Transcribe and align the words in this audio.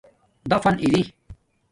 دَفن 0.51 0.73
ارئ 0.83 1.03